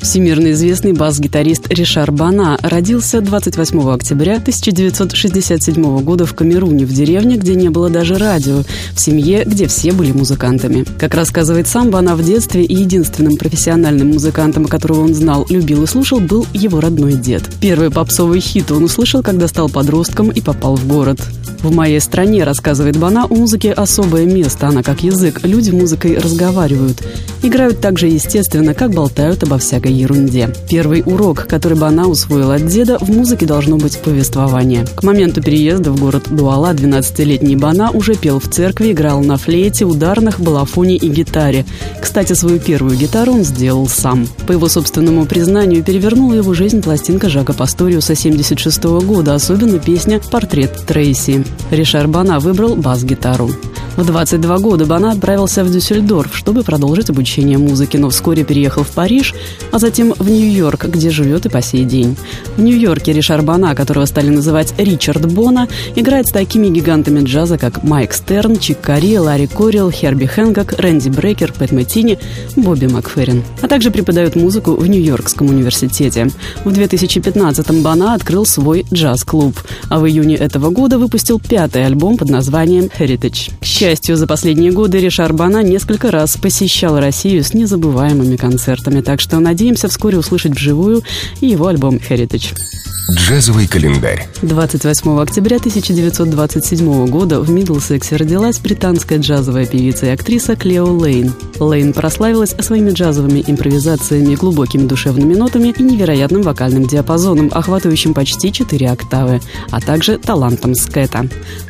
[0.00, 7.54] Всемирно известный бас-гитарист Ришар Бана родился 28 октября 1967 года в Камеруне, в деревне, где
[7.54, 8.62] не было даже радио,
[8.94, 10.86] в семье, где все были музыкантами.
[10.98, 16.18] Как рассказывает сам Бана в детстве, единственным профессиональным музыкантом, которого он знал, любил и слушал,
[16.18, 17.42] был его родной дед.
[17.60, 21.20] Первый попсовый хит он услышал, когда стал подростком и попал в город.
[21.62, 27.02] В моей стране, рассказывает Бана, у музыки особое место, она как язык, люди музыкой разговаривают.
[27.42, 30.52] Играют так же естественно, как болтают обо всякой ерунде.
[30.68, 34.84] Первый урок, который Бана усвоила от деда, в музыке должно быть повествование.
[34.94, 39.86] К моменту переезда в город Дуала 12-летний Бана уже пел в церкви, играл на флейте,
[39.86, 41.64] ударных, балафоне и гитаре.
[42.00, 44.28] Кстати, свою первую гитару он сделал сам.
[44.46, 50.84] По его собственному признанию, перевернула его жизнь пластинка Жака Пасториуса 76 года, особенно песня «Портрет
[50.86, 51.44] Трейси».
[51.70, 53.50] Ришар Бана выбрал бас-гитару.
[53.96, 58.90] В 22 года Бана отправился в Дюссельдорф, чтобы продолжить обучение музыке, но вскоре переехал в
[58.90, 59.34] Париж,
[59.72, 62.16] а затем в Нью-Йорк, где живет и по сей день.
[62.56, 67.82] В Нью-Йорке Ришар Бана, которого стали называть Ричард Бона, играет с такими гигантами джаза, как
[67.82, 72.18] Майк Стерн, Чик Карри, Ларри Корилл, Херби Хэнкок, Рэнди Брекер, Пэт Мэттини,
[72.56, 73.42] Бобби Макферрин.
[73.60, 76.30] А также преподает музыку в Нью-Йоркском университете.
[76.64, 79.56] В 2015-м Бана открыл свой джаз-клуб,
[79.88, 83.50] а в июне этого года выпустил пятый альбом под названием «Heritage».
[83.80, 89.38] Счастью, за последние годы Ришар Бана несколько раз посещал Россию с незабываемыми концертами, так что
[89.38, 91.02] надеемся вскоре услышать вживую
[91.40, 92.54] его альбом «Heritage».
[93.08, 94.28] Джазовый календарь.
[94.42, 101.32] 28 октября 1927 года в Мидлсексе родилась британская джазовая певица и актриса Клео Лейн.
[101.58, 108.90] Лейн прославилась своими джазовыми импровизациями, глубокими душевными нотами и невероятным вокальным диапазоном, охватывающим почти 4
[108.90, 109.40] октавы,
[109.70, 111.26] а также талантом скэта.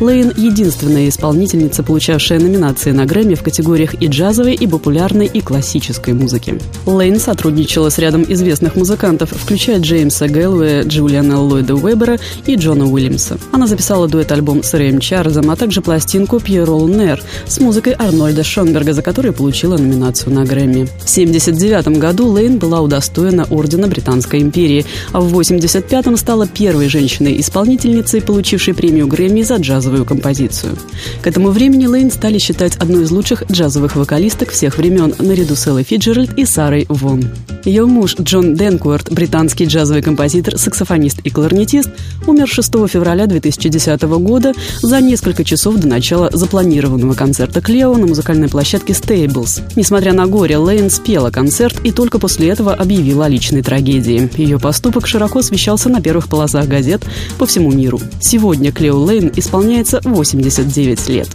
[0.00, 6.14] Лейн– единственная исполнительница, получавшая номинации на Грэмми в категориях и джазовой, и популярной, и классической
[6.14, 6.60] музыки.
[6.86, 12.86] Лейн сотрудничала с рядом известных музыкантов, включая Джеймса Гэллоуэ, Джулиана Дэна Ллойда Уэбера и Джона
[12.86, 13.38] Уильямса.
[13.52, 18.92] Она записала дуэт-альбом с Рэем Чарльзом, а также пластинку «Пьерол Нер» с музыкой Арнольда Шонберга,
[18.92, 20.86] за которую получила номинацию на Грэмми.
[20.86, 28.20] В 1979 году Лейн была удостоена Ордена Британской империи, а в 1985 стала первой женщиной-исполнительницей,
[28.20, 30.76] получившей премию Грэмми за джазовую композицию.
[31.22, 35.64] К этому времени Лейн стали считать одной из лучших джазовых вокалисток всех времен, наряду с
[35.68, 37.22] Эллой Фиджеральд и Сарой Вон.
[37.64, 41.90] Ее муж Джон Денкуэрт, британский джазовый композитор, саксофонист пианист и кларнетист,
[42.26, 48.48] умер 6 февраля 2010 года за несколько часов до начала запланированного концерта Клео на музыкальной
[48.48, 49.62] площадке Stables.
[49.76, 54.30] Несмотря на горе, Лейн спела концерт и только после этого объявила о личной трагедии.
[54.36, 57.02] Ее поступок широко освещался на первых полосах газет
[57.38, 58.00] по всему миру.
[58.20, 61.28] Сегодня Клео Лейн исполняется 89 лет.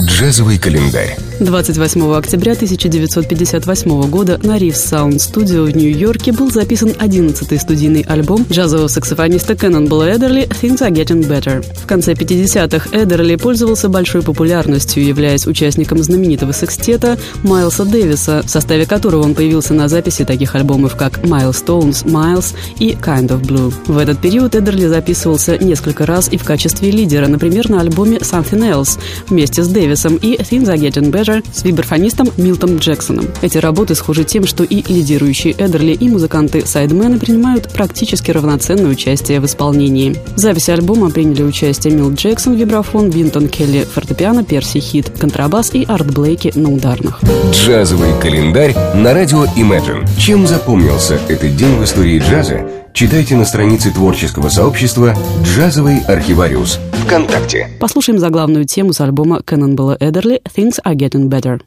[0.00, 1.16] Джазовый календарь.
[1.40, 8.46] 28 октября 1958 года на Reef Sound Studio в Нью-Йорке был записан 11-й студийный альбом
[8.48, 11.64] джазового саксофониста Кэннонбелла Эдерли «Things Are Getting Better».
[11.76, 18.86] В конце 50-х Эдерли пользовался большой популярностью, являясь участником знаменитого секстета Майлса Дэвиса, в составе
[18.86, 23.72] которого он появился на записи таких альбомов, как «Milestones», «Miles» и «Kind of Blue».
[23.86, 28.72] В этот период Эдерли записывался несколько раз и в качестве лидера, например, на альбоме «Something
[28.72, 28.98] Else»
[29.28, 33.26] вместе с Дэвисом Дэвисом и Things Are Getting Better с вибрафонистом Милтом Джексоном.
[33.40, 39.46] Эти работы схожи тем, что и лидирующие Эдерли, и музыканты-сайдмены принимают практически равноценное участие в
[39.46, 40.14] исполнении.
[40.36, 45.84] В записи альбома приняли участие Милт Джексон, вибрафон, Винтон Келли, фортепиано, Перси Хит, контрабас и
[45.84, 47.20] Арт Блейки на ударных.
[47.52, 50.06] Джазовый календарь на радио Imagine.
[50.18, 52.68] Чем запомнился этот день в истории джаза?
[52.98, 55.14] Читайте на странице творческого сообщества
[55.44, 57.68] «Джазовый архивариус» ВКонтакте.
[57.78, 61.60] Послушаем заглавную тему с альбома Кэннонбелла Эдерли «Things are getting better».